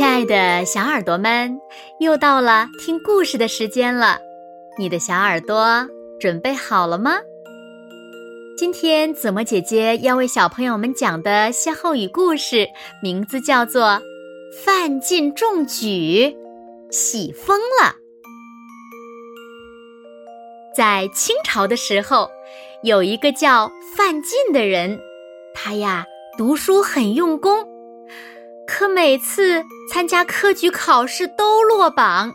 [0.00, 1.60] 亲爱的小耳朵们，
[1.98, 4.18] 又到了听故事的时间了。
[4.78, 5.86] 你的小耳朵
[6.18, 7.18] 准备好了吗？
[8.56, 12.66] 今天子墨姐姐要为小朋友们讲的歇后语故事，
[13.02, 13.82] 名字叫做
[14.64, 16.34] 《范进中举，
[16.90, 17.88] 喜疯了》。
[20.74, 22.30] 在清朝的时候，
[22.82, 24.98] 有一个叫范进的人，
[25.52, 26.06] 他呀
[26.38, 27.68] 读书很用功。
[28.80, 29.62] 可每次
[29.92, 32.32] 参加科举考试都落榜。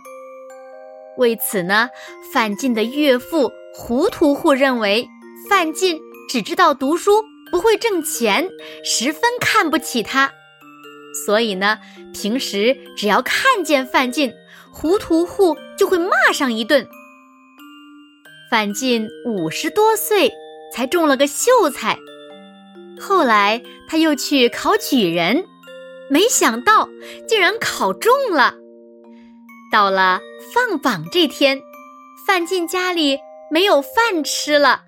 [1.17, 1.89] 为此呢，
[2.31, 5.09] 范进的岳父胡屠户认为
[5.49, 8.47] 范进只知道读书，不会挣钱，
[8.83, 10.31] 十分看不起他。
[11.25, 11.79] 所以呢，
[12.13, 14.31] 平时只要看见范进，
[14.71, 16.87] 胡屠户就会骂上一顿。
[18.51, 20.31] 范进五十多岁
[20.71, 21.97] 才中了个秀才，
[23.01, 25.43] 后来他又去考举人。
[26.09, 26.87] 没想到
[27.27, 28.55] 竟然考中了。
[29.71, 30.21] 到了
[30.53, 31.61] 放榜这天，
[32.25, 33.17] 范进家里
[33.51, 34.81] 没有饭吃了，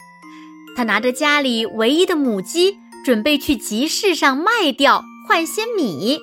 [0.76, 6.20] 他拿着家里唯一的母鸡，准备去集市上卖掉换些米。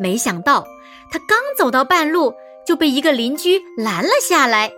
[0.00, 0.66] 没想到
[1.10, 2.34] 他刚走到半路，
[2.66, 4.70] 就被一个邻居拦了下来。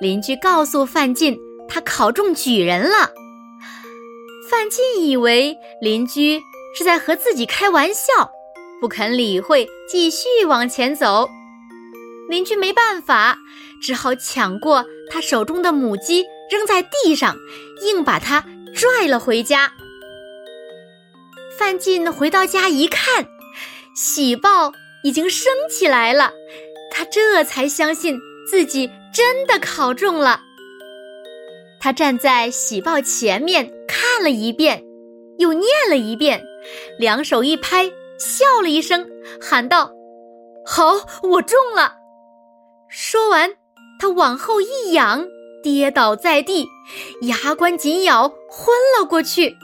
[0.00, 1.38] 邻居告诉范进，
[1.68, 3.10] 他考中举人了。
[4.48, 6.40] 范进以为邻居
[6.76, 8.30] 是在和自己开玩笑。
[8.80, 11.28] 不肯理会，继续往前走。
[12.28, 13.36] 邻居没办法，
[13.82, 17.36] 只好抢过他手中的母鸡，扔在地上，
[17.82, 19.72] 硬把它拽了回家。
[21.58, 23.26] 范进回到家一看，
[23.94, 24.72] 喜报
[25.02, 26.32] 已经升起来了，
[26.90, 30.40] 他这才相信自己真的考中了。
[31.80, 34.82] 他站在喜报前面看了一遍，
[35.38, 36.42] 又念了一遍，
[36.98, 37.90] 两手一拍。
[38.20, 39.08] 笑了一声，
[39.40, 39.90] 喊道
[40.66, 41.94] ：“好，我中了！”
[42.88, 43.54] 说完，
[43.98, 45.26] 他往后一仰，
[45.62, 46.68] 跌倒在地，
[47.22, 49.56] 牙关紧咬，昏了过去。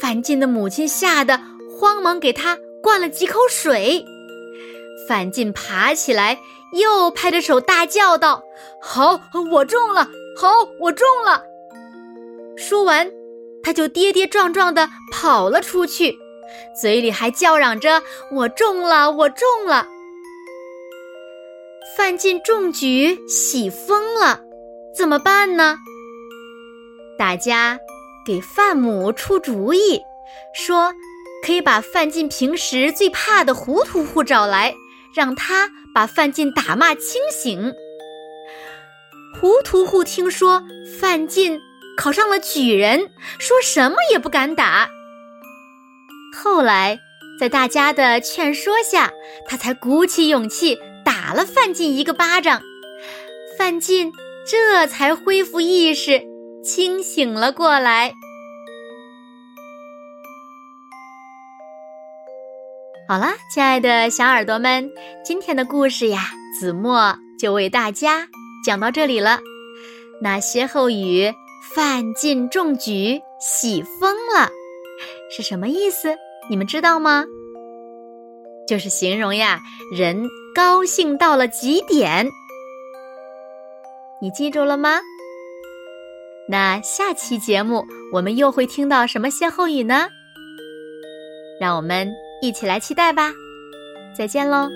[0.00, 1.40] 范进的母亲吓得
[1.76, 4.04] 慌忙给他灌了几口水。
[5.08, 6.38] 范进爬起来，
[6.74, 8.42] 又拍着手大叫道
[8.80, 9.20] ：“好，
[9.50, 10.08] 我中了！
[10.36, 10.48] 好，
[10.78, 11.42] 我中了！”
[12.56, 13.10] 说完，
[13.64, 16.16] 他就跌跌撞撞的跑了出去。
[16.80, 18.02] 嘴里还叫嚷着
[18.32, 19.86] ：“我中了，我中了！”
[21.96, 24.40] 范进中举，喜疯了，
[24.96, 25.76] 怎么办呢？
[27.18, 27.78] 大家
[28.26, 30.02] 给范母出主意，
[30.54, 30.92] 说
[31.42, 34.74] 可以把范进平时最怕的胡屠户找来，
[35.14, 37.72] 让他把范进打骂清醒。
[39.40, 40.62] 胡屠户听说
[41.00, 41.58] 范进
[41.96, 44.90] 考上了举人，说什么也不敢打。
[46.36, 47.00] 后来，
[47.40, 49.10] 在大家的劝说下，
[49.48, 52.60] 他才鼓起勇气打了范进一个巴掌。
[53.58, 54.12] 范进
[54.46, 56.22] 这才恢复意识，
[56.62, 58.12] 清醒了过来。
[63.08, 64.90] 好啦，亲爱的小耳朵们，
[65.24, 68.28] 今天的故事呀，子墨就为大家
[68.64, 69.40] 讲到这里了。
[70.20, 71.32] 那歇后语
[71.74, 74.50] “范进中举，喜疯了”
[75.36, 76.16] 是什么意思？
[76.48, 77.26] 你们知道吗？
[78.66, 79.60] 就是形容呀，
[79.92, 82.26] 人高兴到了极点。
[84.22, 84.98] 你记住了吗？
[86.48, 90.08] 那下期节目我们又会听到什么歇后语呢？
[91.60, 92.10] 让我们
[92.40, 93.30] 一起来期待吧！
[94.16, 94.70] 再见喽。